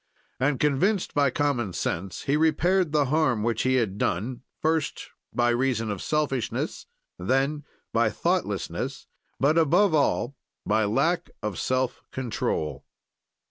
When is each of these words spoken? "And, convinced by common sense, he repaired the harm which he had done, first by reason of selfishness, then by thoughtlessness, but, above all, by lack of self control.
"And, 0.39 0.59
convinced 0.59 1.13
by 1.13 1.29
common 1.29 1.73
sense, 1.73 2.23
he 2.23 2.35
repaired 2.35 2.91
the 2.91 3.05
harm 3.05 3.43
which 3.43 3.61
he 3.61 3.75
had 3.75 3.99
done, 3.99 4.41
first 4.59 5.11
by 5.31 5.49
reason 5.49 5.91
of 5.91 6.01
selfishness, 6.01 6.87
then 7.19 7.63
by 7.93 8.09
thoughtlessness, 8.09 9.05
but, 9.39 9.59
above 9.59 9.93
all, 9.93 10.35
by 10.65 10.85
lack 10.85 11.29
of 11.43 11.59
self 11.59 12.01
control. 12.11 12.83